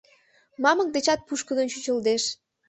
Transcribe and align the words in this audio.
Мамык 0.63 0.89
дечат 0.95 1.19
пушкыдын 1.27 1.67
чучылдыш. 1.73 2.23